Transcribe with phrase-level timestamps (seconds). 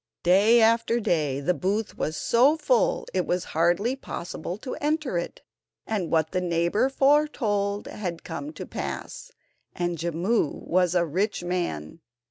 [0.23, 5.41] Day after day the booth was so full it was hardly possible to enter it,
[5.85, 9.31] and what the neighbour foretold had come to pass,
[9.75, 11.99] and Jimmu was a rich man.